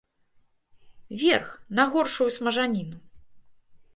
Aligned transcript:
Верх, 1.23 1.49
на 1.79 1.83
горшую 1.93 2.29
смажаніну. 2.37 2.97